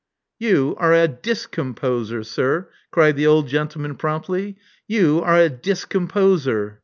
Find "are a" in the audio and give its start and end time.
0.79-1.07, 5.21-5.47